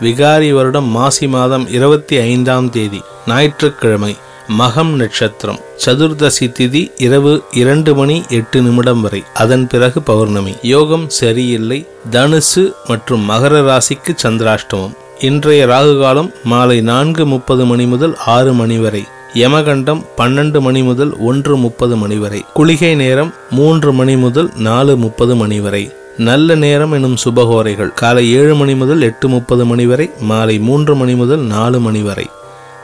விகாரி 0.00 0.52
வருடம் 0.52 0.88
மாசி 0.88 1.28
மாதம் 1.28 1.68
இருபத்தி 1.68 2.18
ஐந்தாம் 2.18 2.70
தேதி 2.70 3.02
ஞாயிற்றுக்கிழமை 3.26 4.16
மகம் 4.58 4.90
நட்சத்திரம் 4.94 5.58
சதுர்தசி 5.86 6.46
திதி 6.46 6.92
இரவு 6.96 7.42
இரண்டு 7.50 7.94
மணி 7.94 8.22
எட்டு 8.28 8.62
நிமிடம் 8.62 9.00
வரை. 9.00 9.24
அதன் 9.34 9.66
பிறகு 9.66 10.02
பௌர்ணமி. 10.02 10.54
யோகம் 10.62 11.08
சரியில்லை. 11.08 11.86
தனுசு 12.10 12.72
மற்றும் 12.86 13.30
மகர 13.30 13.60
ராசிக்கு 13.62 14.14
சந்திராஷ்டமம். 14.22 14.92
இன்றைய 15.20 15.66
ராகு 15.66 16.00
காலம் 16.00 16.32
மாலை 16.44 16.80
நான்கு 16.80 17.26
முப்பது 17.26 17.64
மணி 17.64 17.86
முதல் 17.86 18.16
ஆறு 18.16 18.52
மணி 18.52 18.78
வரை. 18.78 19.04
யமகண்டம் 19.34 20.04
பன்னெண்டு 20.16 20.60
மணி 20.60 20.82
முதல் 20.82 21.16
ஒன்று 21.18 21.56
முப்பது 21.56 21.96
மணி 21.96 22.16
வரை. 22.16 22.44
குளிகை 22.54 22.94
நேரம் 22.94 23.34
மூன்று 23.50 23.92
மணி 23.92 24.16
முதல் 24.16 24.50
நாலு 24.56 24.96
முப்பது 24.96 25.36
மணி 25.36 25.60
வரை. 25.60 25.92
நல்ல 26.18 26.54
நேரம் 26.54 26.92
எனும் 26.92 27.16
சுபகோரைகள். 27.24 27.94
காலை 27.94 28.32
ஏழு 28.32 28.54
மணி 28.54 28.74
முதல் 28.74 29.00
எட்டு 29.00 29.28
முப்பது 29.28 29.66
மணி 29.66 29.86
வரை 29.86 30.10
மாலை 30.20 30.58
மூன்று 30.58 30.96
மணி 30.96 31.14
முதல் 31.14 31.40
நாலு 31.40 31.80
மணி 31.80 32.02
வரை. 32.02 32.30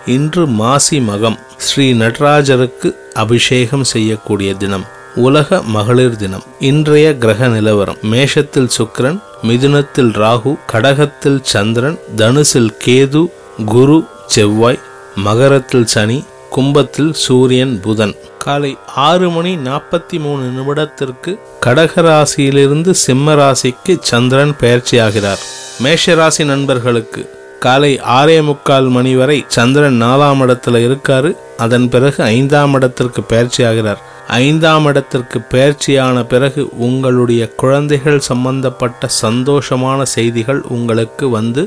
இன்று 0.07 0.47
மாசி 0.47 1.01
மகம் 1.01 1.39
ஸ்ரீ 1.57 1.95
நடராஜருக்கு 1.95 2.95
அபிஷேகம் 3.15 3.85
செய்யக்கூடிய 3.85 4.55
தினம் 4.55 4.85
உலக 5.15 5.63
மகளிர் 5.63 6.17
தினம். 6.17 6.43
இன்றைய 6.59 7.19
கிரக 7.19 7.49
நிலவரம் 7.49 7.97
மேஷத்தில் 8.03 8.69
சுக்கிரன் 8.79 9.21
மிதுனத்தில் 9.43 10.13
ராகு 10.23 10.59
கடகத்தில் 10.73 11.41
சந்திரன் 11.43 11.99
தனுசில் 12.17 12.71
கேது 12.85 13.27
குரு 13.67 14.05
செவ்வாய் 14.27 14.79
மகரத்தில் 15.15 15.87
சனி 15.87 16.25
கும்பத்தில் 16.55 17.13
சூரியன் 17.25 17.81
புதன். 17.81 18.15
காலை 18.39 18.79
ஆறு 18.95 19.31
மணி 19.31 19.53
நாற்பத்தி 19.57 20.17
மூணு 20.25 20.43
நிமிடத்திற்கு 20.57 21.33
கடக 21.67 22.03
ராசியிலிருந்து 22.09 22.91
சிம்ம 22.91 23.35
ராசிக்கு 23.35 23.95
சந்திரன் 24.01 24.53
பெயர்ச்சியாகிறார் 24.61 25.43
மேஷராசி 25.83 26.45
நண்பர்களுக்கு 26.45 27.23
காலை 27.59 27.93
ஆறே 28.19 28.37
முக்கால் 28.43 28.89
மணி 28.97 29.17
வரை 29.17 29.45
சந்திரன் 29.47 30.03
நாலாம் 30.03 30.41
இடத்துல 30.43 30.83
இருக்காரு. 30.89 31.37
அதன் 31.57 31.89
பிறகு 31.89 32.25
ஐந்தாம் 32.25 32.73
இடத்திற்கு 32.73 33.25
பயிற்சியாகிறார். 33.33 34.01
ஐந்தாம் 34.29 34.85
இடத்திற்கு 34.85 35.41
பயிற்சியான 35.51 36.25
பிறகு 36.25 36.69
உங்களுடைய 36.79 37.49
குழந்தைகள் 37.63 38.21
சம்பந்தப்பட்ட 38.21 39.09
சந்தோஷமான 39.23 40.03
செய்திகள் 40.03 40.63
உங்களுக்கு 40.69 41.29
வந்து 41.29 41.65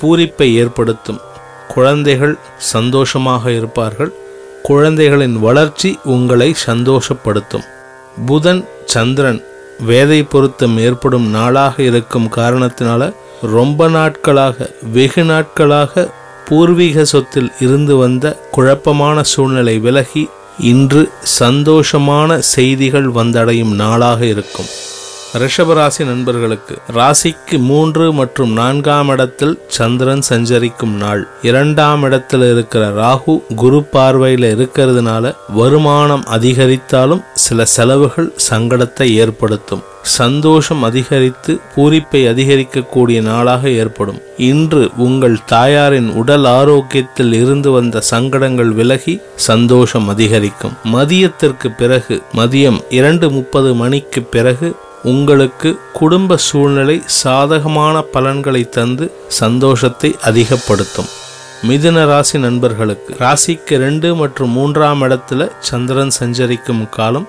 பூரிப்பை 0.00 0.54
ஏற்படுத்தும். 0.54 1.20
குழந்தைகள் 1.76 2.34
சந்தோஷமாக 2.72 3.52
இருப்பார்கள். 3.58 4.12
குழந்தைகளின் 4.68 5.36
வளர்ச்சி 5.46 5.90
உங்களை 6.14 6.48
சந்தோஷப்படுத்தும். 6.66 7.66
புதன் 8.26 8.62
சந்திரன் 8.94 9.40
வேதை 9.88 10.20
பொருத்தம் 10.32 10.76
ஏற்படும் 10.86 11.26
நாளாக 11.36 11.74
இருக்கும் 11.88 12.28
காரணத்தினால 12.36 13.02
ரொம்ப 13.54 13.88
நாட்களாக 13.96 14.68
வெகு 14.94 15.24
நாட்களாக 15.24 16.04
பூர்வீக 16.48 17.04
சொத்தில் 17.12 17.50
இருந்து 17.64 17.94
வந்த 17.96 18.26
குழப்பமான 18.56 19.22
சூழ்நிலை 19.32 19.76
விலகி 19.86 20.24
இன்று 20.72 21.02
சந்தோஷமான 21.38 22.38
செய்திகள் 22.54 23.08
வந்தடையும் 23.20 23.74
நாளாக 23.82 24.20
இருக்கும். 24.34 24.70
ரிஷபராசி 25.34 26.04
நண்பர்களுக்கு 26.04 26.74
ராசிக்கு 26.96 27.58
மூன்று 27.58 28.12
மற்றும் 28.12 28.52
நான்காம் 28.52 29.08
இடத்தில் 29.08 29.58
சந்திரன் 29.68 30.22
சஞ்சரிக்கும் 30.22 30.94
நாள். 30.94 31.28
இரண்டாம் 31.42 32.02
இடத்தில் 32.02 32.52
இருக்கிற 32.52 32.90
ராகு 32.90 33.34
குரு 33.54 33.82
பார்வையில் 33.82 34.46
இருக்கிறதுனால 34.56 35.34
வருமானம் 35.48 36.24
அதிகரித்தாலும் 36.30 37.22
சில 37.34 37.64
செலவுகள் 37.64 38.32
சங்கடத்தை 38.50 39.08
ஏற்படுத்தும். 39.24 39.84
சந்தோஷம் 40.02 40.82
அதிகரித்து 40.82 41.60
பூரிப்பை 41.74 42.20
அதிகரிக்கக்கூடிய 42.32 43.22
நாளாக 43.22 43.70
ஏற்படும். 43.70 44.18
இன்று 44.36 44.90
உங்கள் 44.96 45.38
தாயாரின் 45.46 46.10
உடல் 46.12 46.44
ஆரோக்கியத்தில் 46.44 47.32
இருந்து 47.32 47.70
வந்த 47.70 48.00
சங்கடங்கள் 48.00 48.72
விலகி 48.72 49.20
சந்தோஷம் 49.34 50.08
அதிகரிக்கும். 50.08 50.76
மதியத்திற்கு 50.92 51.70
பிறகு 51.78 52.22
மதியம் 52.36 52.80
இரண்டு 52.90 53.30
முப்பது 53.30 53.74
மணிக்கு 53.74 54.22
பிறகு 54.22 54.76
உங்களுக்கு 55.02 55.78
குடும்ப 55.92 56.36
சூழ்நிலை 56.36 57.02
சாதகமான 57.06 58.02
பலன்களை 58.02 58.68
தந்து 58.68 59.12
சந்தோஷத்தை 59.28 60.16
அதிகப்படுத்தும். 60.22 61.06
மிதுன 61.68 62.06
ராசி 62.06 62.38
நண்பர்களுக்கு 62.38 63.16
ராசிக்கு 63.18 63.76
ரெண்டு 63.76 64.14
மற்றும் 64.14 64.50
மூன்றாம் 64.50 65.02
இடத்துல 65.02 65.50
சந்திரன் 65.58 66.10
சஞ்சரிக்கும் 66.10 66.88
காலம் 66.88 67.28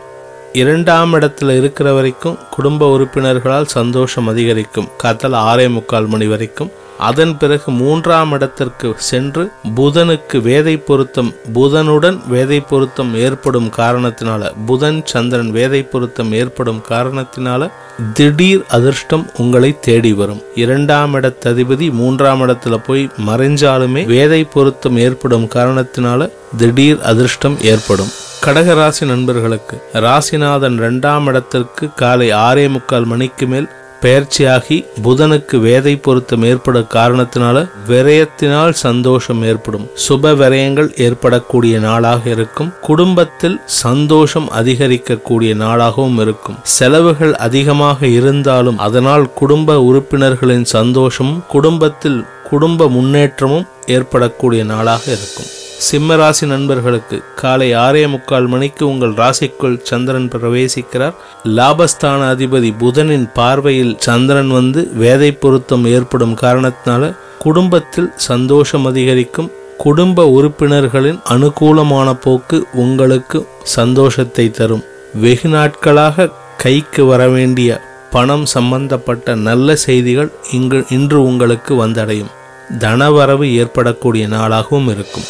இரண்டாம் 0.53 1.13
இடத்துல 1.13 1.57
இருக்கிற 1.57 1.94
வரைக்கும் 1.94 2.38
குடும்ப 2.51 2.97
உறுப்பினர்களால் 2.97 3.66
சந்தோஷம் 3.66 4.28
அதிகரிக்கும். 4.28 4.88
காத்தல் 4.97 5.31
ஆறே 5.31 5.69
முக்கால் 5.69 6.05
மணி 6.05 6.28
வரைக்கும் 6.28 6.72
அதன் 6.97 7.38
பிறகு 7.38 7.72
மூன்றாம் 7.72 8.31
இடத்திற்கு 8.31 8.94
சென்று 8.97 9.52
புதனுக்கு 9.75 10.34
வேதை 10.34 10.84
பொருத்தம் 10.85 11.34
புதனுடன் 11.53 12.19
வேதை 12.31 12.63
பொருத்தம் 12.69 13.16
ஏற்படும் 13.16 13.72
காரணத்தினால 13.78 14.52
புதன் 14.66 15.02
சந்திரன் 15.06 15.52
வேதை 15.53 15.90
பொருத்தம் 15.90 16.31
ஏற்படும் 16.31 16.81
காரணத்தினால 16.90 17.72
திடீர் 18.13 18.63
அதிர்ஷ்டம் 18.69 19.30
உங்களை 19.38 19.80
தேடி 19.80 20.13
வரும். 20.13 20.41
இரண்டாம் 20.56 21.16
இடத்ததிபதி 21.16 21.91
மூன்றாம் 21.91 22.41
இடத்துல 22.41 22.78
போய் 22.78 23.09
மறைஞ்சாலுமே 23.28 24.03
வேதை 24.06 24.50
பொருத்தம் 24.53 24.97
ஏற்படும் 24.97 25.46
காரணத்தினால 25.46 26.31
திடீர் 26.58 27.02
அதிர்ஷ்டம் 27.02 27.62
ஏற்படும். 27.62 28.08
கடகராசி 28.46 29.06
நண்பர்களுக்கு 29.06 29.81
ராசிநாதன் 29.94 30.74
இரண்டாம் 30.74 31.25
இடத்திற்கு 31.25 31.94
காலை 31.94 32.31
ஆறே 32.31 32.69
முக்கால் 32.69 33.06
மணிக்கு 33.06 33.47
மேல் 33.47 33.69
பெயர்ச்சியாகி 34.02 34.85
புதனுக்கு 35.03 35.58
வேதை 35.68 36.02
பொருத்தம் 36.02 36.44
ஏற்பட 36.44 36.80
காரணத்தினால 36.80 37.69
விரயத்தினால் 37.88 38.69
சந்தோஷம் 38.69 39.44
ஏற்படும். 39.44 39.90
சுப 40.09 40.34
விரயங்கள் 40.41 40.90
ஏற்படக்கூடிய 41.02 41.80
நாளாக 41.80 42.30
இருக்கும். 42.30 42.74
குடும்பத்தில் 42.81 43.59
சந்தோஷம் 43.66 44.50
அதிகரிக்கக்கூடிய 44.56 45.53
நாளாகவும் 45.63 46.19
இருக்கும். 46.19 46.58
செலவுகள் 46.62 47.35
அதிகமாக 47.35 48.08
இருந்தாலும் 48.08 48.78
அதனால் 48.78 49.34
குடும்ப 49.34 49.80
உறுப்பினர்களின் 49.81 50.66
சந்தோஷமும் 50.66 51.44
குடும்பத்தில் 51.47 52.25
குடும்ப 52.50 52.90
முன்னேற்றமும் 52.90 53.68
ஏற்படக்கூடிய 53.85 54.64
நாளாக 54.64 55.03
இருக்கும். 55.12 55.56
சிம்மராசி 55.85 56.45
நண்பர்களுக்கு 56.45 57.23
காலை 57.35 57.73
ஆறே 57.73 58.07
முக்கால் 58.07 58.47
மணிக்கு 58.47 58.88
உங்கள் 58.88 59.13
ராசிக்குள் 59.13 59.81
சந்திரன் 59.83 60.29
பிரவேசிக்கிறார். 60.29 61.13
லாபஸ்தான 61.43 62.21
அதிபதி 62.33 62.73
புதனின் 62.79 63.29
பார்வையில் 63.33 63.95
சந்திரன் 63.99 64.47
வந்து 64.47 64.91
வேதை 64.99 65.37
பொருத்தம் 65.39 65.85
ஏற்படும் 65.85 66.37
காரணத்தினால 66.41 67.17
குடும்பத்தில் 67.39 68.13
சந்தோஷம் 68.16 68.85
அதிகரிக்கும். 68.85 69.51
குடும்ப 69.77 70.25
உறுப்பினர்களின் 70.27 71.19
அனுகூலமான 71.29 72.13
போக்கு 72.13 72.66
உங்களுக்கு 72.73 73.47
சந்தோஷத்தை 73.63 74.51
தரும். 74.51 74.83
வெகு 75.13 75.49
நாட்களாக 75.49 76.31
கைக்கு 76.57 77.05
வர 77.05 77.27
வேண்டிய 77.27 77.81
பணம் 78.11 78.45
சம்பந்தப்பட்ட 78.45 79.35
நல்ல 79.35 79.75
செய்திகள் 79.75 80.31
இங்கு 80.51 80.85
இன்று 80.90 81.23
உங்களுக்கு 81.23 81.85
வந்தடையும். 81.85 82.34
தனவரவு 82.79 83.53
ஏற்படக்கூடிய 83.53 84.28
நாளாகவும் 84.28 84.90
இருக்கும். 84.90 85.28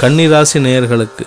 கன்னிராசி 0.00 0.58
நேயர்களுக்கு 0.64 1.24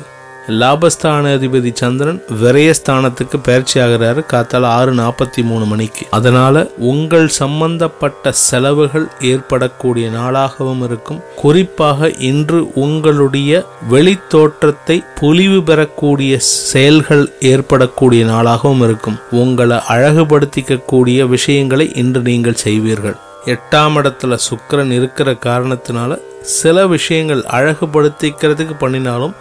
லாபஸ்தான 0.60 1.32
அதிபதி 1.38 1.72
சந்திரன் 1.74 2.22
விரயஸ்தானத்துக்கு 2.42 3.38
பயிற்சி 3.44 3.80
ஆகிறாரு 3.80 4.22
காத்தால 4.32 4.64
ஆறு 4.64 4.94
நாற்பத்தி 4.94 5.42
மூணு 5.44 5.66
மணிக்கு. 5.66 6.08
அதனால 6.10 6.72
உங்கள் 6.78 7.28
சம்பந்தப்பட்ட 7.28 8.32
செலவுகள் 8.32 9.08
ஏற்படக்கூடிய 9.22 10.10
நாளாகவும் 10.10 10.84
இருக்கும். 10.84 11.20
குறிப்பாக 11.36 12.10
இன்று 12.30 12.72
உங்களுடைய 12.76 13.66
வெளித்தோற்றத்தை 13.92 15.04
பொலிவு 15.20 15.64
பெறக்கூடிய 15.64 16.40
செயல்கள் 16.40 17.34
ஏற்படக்கூடிய 17.40 18.26
நாளாகவும் 18.26 18.84
இருக்கும். 18.84 19.20
உங்களை 19.32 19.78
அழகுபடுத்திக்கக்கூடிய 19.88 21.28
விஷயங்களை 21.28 21.92
இன்று 21.96 22.22
நீங்கள் 22.22 22.54
செய்வீர்கள். 22.54 23.20
எட்டாம் 23.46 23.96
இடத்துல 23.96 24.38
சுக்கரன் 24.50 24.92
இருக்கிற 24.92 25.32
காரணத்தினால 25.32 26.18
சில 26.42 26.88
விஷயங்கள் 26.88 27.42
அழகுபடுத்திக்கிறதுக்கு 27.42 28.78
பண்ணினாலும் 28.78 29.36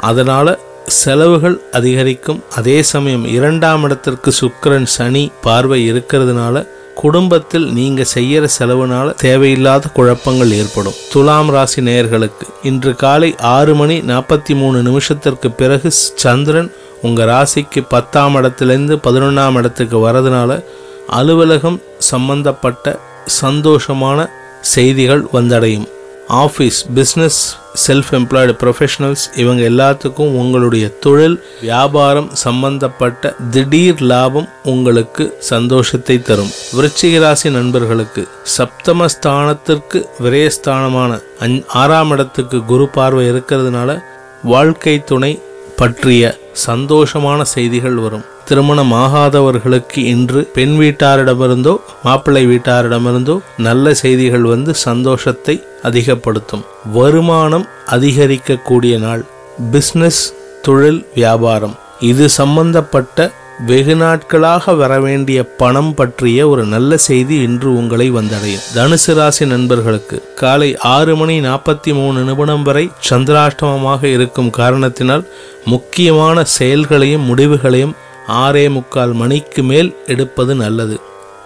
அதனால 0.00 0.58
செலவுகள் 0.86 1.60
அதிகரிக்கும். 1.72 2.42
அதே 2.56 2.82
சமயம் 2.82 3.24
இரண்டாம் 3.24 3.82
இடத்திற்கு 3.82 4.32
சுக்கரன் 4.40 4.84
சனி 4.84 5.32
பார்வை 5.40 5.92
இருக்கிறதுனால 5.92 6.68
குடும்பத்தில் 6.94 7.72
நீங்க 7.72 8.04
செய்யற 8.14 8.48
செலவுனால 8.58 9.14
தேவையில்லாத 9.14 9.88
குழப்பங்கள் 9.88 10.50
ஏற்படும். 10.50 10.92
துலாம் 11.12 11.50
ராசி 11.50 11.82
நேயர்களுக்கு 11.82 12.46
இன்று 12.62 12.96
காலை 12.96 13.34
ஆறு 13.38 13.74
மணி 13.74 14.00
நாற்பத்தி 14.00 14.54
மூணு 14.54 14.82
நிமிஷத்திற்கு 14.82 15.50
பிறகு 15.50 15.90
சந்திரன் 15.90 16.72
உங்க 17.02 17.24
ராசிக்கு 17.24 17.82
பத்தாம் 17.88 18.34
இடத்திலிருந்து 18.34 18.96
பதினொன்றாம் 18.96 19.54
இடத்துக்கு 19.54 20.10
வரதுனால 20.10 20.64
அலுவலகம் 21.08 21.80
சம்பந்தப்பட்ட 21.98 23.00
சந்தோஷமான 23.42 24.28
செய்திகள் 24.60 25.22
வந்தடையும். 25.32 25.86
Office 26.28 26.78
business 26.94 27.38
self 27.86 28.10
employed 28.10 28.54
professionals 28.60 29.24
இவங்க 29.36 29.62
எல்லாத்துக்கும் 29.70 30.34
உங்களுடைய 30.40 30.88
தொழில் 30.88 31.44
வியாபாரம் 31.60 32.30
சம்பந்தப்பட்ட 32.34 33.34
திடீர் 33.50 34.00
லாபம் 34.00 34.48
உங்களுக்கு 34.64 35.36
சந்தோஷத்தை 35.38 36.22
தரும். 36.22 36.50
விருச்சிகராசி 36.76 37.50
நண்பர்களுக்கு 37.50 38.28
சப்தமஸ்தானத்திற்கு 38.56 40.04
விரயஸ்தானமான 40.22 41.20
ஆறாம் 41.66 42.10
இடத்துக்கு 42.10 42.64
குரு 42.64 42.88
பார்வை 42.88 43.30
இருக்கிறதுனால 43.30 44.02
வாழ்க்கை 44.42 45.04
துணை 45.04 45.42
பற்றிய 45.76 46.42
சந்தோஷமான 46.66 47.42
செய்திகள் 47.42 47.94
வரும். 47.94 48.24
திருமணமாகாதவர்களுக்கு 48.48 49.98
இன்று 49.98 50.50
பெண் 50.54 50.74
வீட்டாரிடமிருந்தோ 50.80 51.76
மாப்பிள்ளை 52.02 52.46
வீட்டாரிடமிருந்தோ 52.46 53.38
நல்ல 53.58 53.94
செய்திகள் 53.94 54.42
வந்து 54.42 54.74
சந்தோஷத்தை 54.74 55.62
அதிகப்படுத்தும். 55.82 56.64
வருமானம் 56.92 57.66
அதிகரிக்கக்கூடிய 57.90 58.98
நாள். 58.98 59.24
பிஸ்னஸ் 59.72 60.22
தொழில் 60.62 61.06
வியாபாரம். 61.14 61.74
இது 62.00 62.28
சம்பந்தப்பட்ட 62.28 63.32
வெகு 63.60 63.96
நாட்களாக 63.96 64.72
வரவேண்டிய 64.74 65.44
பணம் 65.44 65.94
பற்றிய 65.94 66.48
ஒரு 66.48 66.64
நல்ல 66.64 66.96
செய்தி 66.96 67.36
இன்று 67.36 67.76
உங்களை 67.76 68.12
வந்தடையும். 68.12 68.64
தனுசு 68.74 69.14
ராசி 69.14 69.46
நண்பர்களுக்கு 69.46 70.32
காலை 70.34 70.76
ஆறு 70.76 71.16
மணி 71.16 71.40
நாற்பத்தி 71.40 71.94
மூணு 71.94 72.20
நிமிடம் 72.20 72.62
வரை 72.62 72.90
சந்திராஷ்டமமாக 73.10 74.04
இருக்கும் 74.04 74.50
காரணத்தினால் 74.50 75.28
முக்கியமான 75.64 76.44
செயல்களையும் 76.44 77.22
முடிவுகளையும் 77.22 77.94
ஆறே 78.28 78.70
முக்கால் 78.70 79.12
மணிக்கு 79.12 79.62
மேல் 79.62 79.96
எடுப்பது 80.06 80.54
நல்லது. 80.54 81.00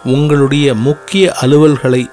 உங்களுடைய 0.05 0.75
முக்கிய 0.75 1.35
அலுவல்களை 1.41 2.11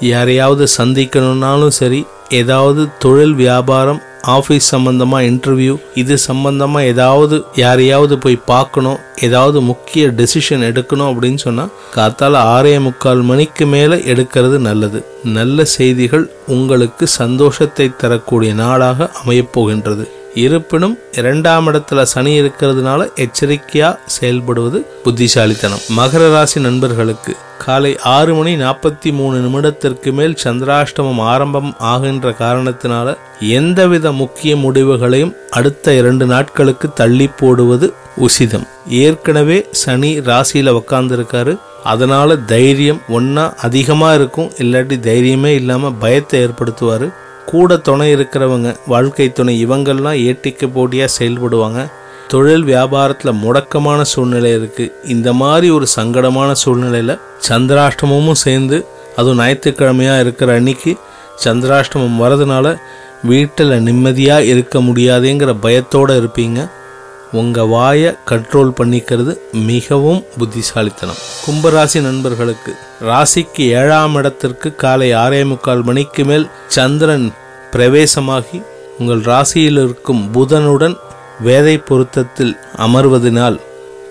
யாரையாவது 0.00 0.66
சந்திக்கணும்னாலும் 0.78 1.76
சரி 1.80 2.06
ஏதாவது 2.28 2.88
தொழில் 2.98 3.34
வியாபாரம் 3.34 4.02
ஆஃபீஸ் 4.26 4.68
சம்மந்தமாக 4.70 5.26
இன்டர்வியூ 5.26 5.78
இது 5.94 6.18
சம்மந்தமாக 6.28 6.84
ஏதாவது 6.84 7.44
யாரையாவது 7.54 8.18
போய் 8.18 8.36
பார்க்கணும் 8.36 8.98
ஏதாவது 9.20 9.60
முக்கிய 9.60 10.08
டெசிஷன் 10.08 10.60
எடுக்கணும் 10.60 11.10
அப்படின்னு 11.10 11.34
சொன்னால் 11.34 11.72
காத்தால் 11.94 12.34
ஆறே 12.34 12.80
முக்கால் 12.80 13.20
மணிக்கு 13.20 13.66
மேலே 13.66 13.96
எடுக்கிறது 13.96 14.58
நல்லது. 14.58 15.04
நல்ல 15.24 15.64
செய்திகள் 15.64 16.30
உங்களுக்கு 16.46 17.06
சந்தோஷத்தை 17.06 17.90
தரக்கூடிய 17.96 18.54
நாளாக 18.54 19.10
அமையப்போகின்றது 19.24 20.08
இருப்பினும் 20.42 20.98
இரண்டாம் 21.12 21.66
இடத்துல 21.66 22.02
சனி 22.02 22.40
இருக்கிறதுனால 22.40 23.08
எச்சரிக்கையா 23.16 23.98
செயல்படுவது 24.20 24.84
புத்திசாலித்தனம். 25.04 25.84
மகர 25.96 26.32
ராசி 26.32 26.60
நண்பர்களுக்கு 26.60 27.36
காலை 27.58 27.98
ஆறு 27.98 28.34
மணி 28.34 28.56
நாற்பத்தி 28.56 29.12
மூணு 29.12 29.36
நிமிடத்திற்கு 29.38 30.12
மேல் 30.12 30.36
சந்திராஷ்டமம் 30.44 31.20
ஆரம்பம் 31.20 31.74
ஆகின்ற 31.80 32.30
காரணத்தினால 32.30 33.16
எந்தவித 33.40 34.12
முக்கிய 34.12 34.56
முடிவுகளையும் 34.56 35.34
அடுத்த 35.50 35.92
இரண்டு 35.92 36.26
நாட்களுக்கு 36.26 36.92
தள்ளி 36.92 37.26
போடுவது 37.26 37.92
உசிதம். 38.16 38.66
ஏற்கனவே 38.88 39.66
சனி 39.70 40.20
ராசியில 40.20 40.72
உக்காந்துருக்காரு. 40.80 41.58
அதனால 41.84 42.36
தைரியம் 42.36 43.00
ஒன்னா 43.08 43.54
அதிகமா 43.54 44.14
இருக்கும். 44.14 44.50
இல்லாட்டி 44.58 44.96
தைரியமே 45.00 45.52
இல்லாம 45.54 45.92
பயத்தை 45.92 46.44
ஏற்படுத்துவாரு. 46.44 47.12
கூட 47.50 47.76
துணை 47.88 48.06
இருக்கிறவங்க 48.14 48.70
வாழ்க்கை 48.92 49.26
துணை 49.32 49.54
இவங்கெல்லாம் 49.66 50.20
ஏட்டிக்கு 50.28 50.66
போட்டியாக 50.74 51.16
செயல்படுவாங்க. 51.18 51.80
தொழில் 52.32 52.64
வியாபாரத்தில் 52.64 53.40
முடக்கமான 53.42 54.00
சூழ்நிலை 54.12 54.50
இருக்குது 54.56 54.92
இந்த 55.14 55.28
மாதிரி 55.32 55.68
ஒரு 55.70 55.86
சங்கடமான 55.96 56.50
சூழ்நிலையில் 56.62 57.20
சந்திராஷ்டமமும் 57.48 58.42
சேர்ந்து 58.44 58.78
அதுவும் 59.16 59.40
ஞாயிற்றுக்கிழமையாக 59.42 60.24
இருக்கிற 60.24 60.54
அன்னைக்கு 60.54 60.92
சந்திராஷ்டமம் 61.44 62.18
வரதுனால 62.22 62.66
வீட்டில் 63.30 63.82
நிம்மதியாக 63.86 64.50
இருக்க 64.52 64.78
முடியாதுங்கிற 64.88 65.52
பயத்தோடு 65.60 66.12
இருப்பீங்க. 66.20 66.60
உங்கள் 67.32 67.70
வாயை 67.72 68.10
கண்ட்ரோல் 68.30 68.70
பண்ணிக்கிறது 68.78 69.32
மிகவும் 69.70 70.20
புத்திசாலித்தனம். 70.38 71.18
கும்பராசி 71.44 71.98
நண்பர்களுக்கு 72.00 72.72
ராசிக்கு 73.08 73.64
ஏழாம் 73.80 74.14
இடத்திற்கு 74.14 74.68
காலை 74.82 75.08
ஆறே 75.24 75.40
முக்கால் 75.50 75.84
மணிக்கு 75.88 76.24
மேல் 76.24 76.46
சந்திரன் 76.76 77.26
பிரவேசமாகி 77.72 78.62
உங்கள் 78.98 79.20
ராசியில் 79.20 79.76
இருக்கும் 79.76 80.28
புதனுடன் 80.34 80.96
வேதை 81.44 81.84
பொருத்தத்தில் 81.84 82.56
அமர்வதனால் 82.76 83.60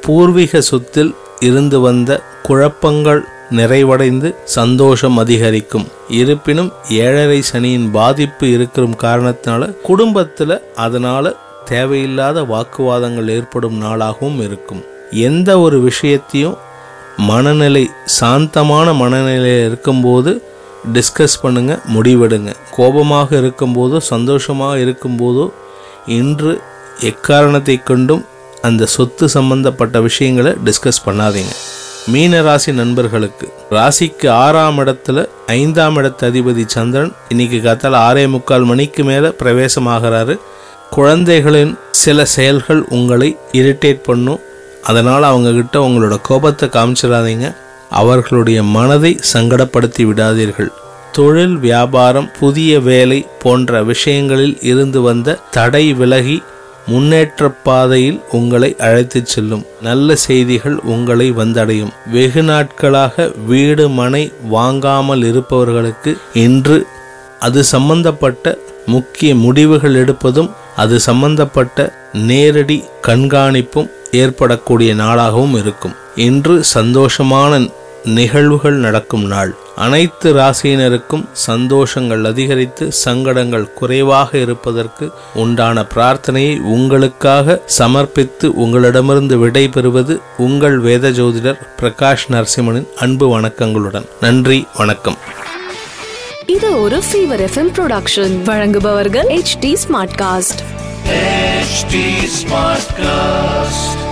பூர்வீக 0.01 0.61
சொத்தில் 0.61 1.15
இருந்து 1.39 1.79
வந்த 1.81 2.23
குழப்பங்கள் 2.43 3.25
நிறைவடைந்து 3.51 4.35
சந்தோஷம் 4.43 5.17
அதிகரிக்கும். 5.17 5.87
இருப்பினும் 6.07 6.71
ஏழரை 6.89 7.41
சனியின் 7.41 7.91
பாதிப்பு 7.91 8.51
இருக்கிற 8.51 8.87
காரணத்தினால 8.87 9.81
குடும்பத்தில் 9.81 10.73
அதனால 10.75 11.35
தேவையில்லாத 11.65 12.41
வாக்குவாதங்கள் 12.41 13.29
ஏற்படும் 13.29 13.81
நாளாகவும் 13.81 14.39
இருக்கும். 14.39 14.83
எந்த 15.11 15.59
ஒரு 15.59 15.79
விஷயத்தையும் 15.79 16.57
மனநிலை 17.17 17.89
சாந்தமான 18.05 18.93
மனநிலையில் 18.93 19.65
இருக்கும்போது 19.65 20.46
டிஸ்கஸ் 20.95 21.41
பண்ணுங்கள் 21.43 21.81
முடிவெடுங்க. 21.95 22.51
கோபமாக 22.77 23.29
இருக்கும்போதோ 23.41 23.97
சந்தோஷமாக 24.13 24.79
இருக்கும்போதோ 24.85 25.45
இன்று 26.17 26.53
எக்காரணத்தை 27.11 27.77
கொண்டும் 27.83 28.25
அந்த 28.67 28.85
சொத்து 28.85 29.25
சம்பந்தப்பட்ட 29.29 29.97
விஷயங்களை 30.01 30.51
டிஸ்கஸ் 30.67 31.05
பண்ணாதீங்க. 31.07 31.53
மீன 32.13 32.41
ராசி 32.41 32.71
நண்பர்களுக்கு 32.71 33.47
ராசிக்கு 33.77 34.27
ஆறாம் 34.43 34.79
இடத்துல 34.83 35.25
ஐந்தாம் 35.47 35.97
இடத்து 35.99 36.23
அதிபதி 36.29 36.63
சந்திரன் 36.75 37.13
இன்னைக்கு 37.29 37.57
காத்தால் 37.65 37.97
ஆறே 38.07 38.23
முக்கால் 38.35 38.67
மணிக்கு 38.71 39.03
மேலே 39.03 39.29
பிரவேசமாகிறாரு. 39.41 40.35
குழந்தைகளின் 40.95 41.73
சில 42.03 42.25
செயல்கள் 42.35 42.81
உங்களை 42.97 43.29
இரிட்டேட் 43.61 44.01
பண்ணும். 44.09 44.43
அதனால் 44.83 45.29
அவங்கக்கிட்ட 45.31 45.77
உங்களோட 45.85 46.17
கோபத்தை 46.21 46.69
காமிச்சிடாதீங்க. 46.75 47.47
அவர்களுடைய 47.89 48.63
மனதை 48.63 49.19
சங்கடப்படுத்தி 49.33 50.05
விடாதீர்கள். 50.05 50.67
தொழில் 51.11 51.55
வியாபாரம் 51.55 52.31
புதிய 52.39 52.79
வேலை 52.79 53.25
போன்ற 53.39 53.83
விஷயங்களில் 53.83 54.57
இருந்து 54.61 55.01
வந்த 55.01 55.39
தடை 55.51 55.93
விலகி 55.93 56.43
முன்னேற்ற 56.87 57.49
பாதையில் 57.49 58.21
உங்களை 58.31 58.75
அழைத்துச் 58.77 59.25
செல்லும். 59.25 59.65
நல்ல 59.81 60.15
செய்திகள் 60.15 60.75
உங்களை 60.75 61.31
வந்தடையும். 61.31 61.91
வெகு 62.11 62.43
நாட்களாக 62.43 63.31
வீடு 63.45 63.89
மனை 63.89 64.31
வாங்காமல் 64.49 65.23
இருப்பவர்களுக்கு 65.23 66.17
இன்று 66.33 66.85
அது 67.39 67.63
சம்பந்தப்பட்ட 67.63 68.57
முக்கிய 68.85 69.35
முடிவுகள் 69.35 70.05
எடுப்பதும் 70.05 70.49
அது 70.75 70.99
சம்பந்தப்பட்ட 70.99 71.93
நேரடி 72.13 72.83
கண்காணிப்பும் 73.01 73.89
ஏற்படக்கூடிய 74.11 74.93
நாளாகவும் 74.93 75.57
இருக்கும். 75.57 75.95
இன்று 76.15 76.63
சந்தோஷமான 76.73 77.71
நிகழ்வுகள் 78.03 78.73
நடக்கும் 78.73 79.25
நாள். 79.25 79.55
அனைத்து 79.75 80.33
ராசியினருக்கும் 80.33 81.25
சந்தோஷங்கள் 81.47 82.23
அதிகரித்து 82.23 82.91
சங்கடங்கள் 82.91 83.73
குறைவாக 83.73 84.37
இருப்பதற்கு 84.37 85.11
உண்டான 85.33 85.85
பிரார்த்தனையை 85.95 86.59
உங்களுக்காக 86.59 87.61
சமர்ப்பித்து 87.65 88.45
உங்களிடமிருந்து 88.45 89.37
விடை 89.37 89.67
பெறுவது 89.67 90.19
உங்கள் 90.37 90.79
வேத 90.79 91.09
ஜோதிடர் 91.09 91.61
பிரகாஷ் 91.81 92.27
நரசிம்மனின் 92.31 92.87
அன்பு 92.95 93.39
வணக்கங்களுடன். 93.39 94.05
நன்றி 94.21 94.67
வணக்கம். 94.77 95.17
இது 96.45 96.81
ஒரு 96.81 96.97
ஃபீவர் 96.97 97.47
எஃப்எம் 97.47 97.71
ப்ரொடக்ஷன் 97.77 98.43
வழங்குபவர்கள் 98.43 99.27
H 99.27 99.57
T 99.59 99.77
smart 99.87 100.17
cast 100.17 100.76
HT 101.09 102.27
smart 102.27 102.91
cast. 102.91 104.06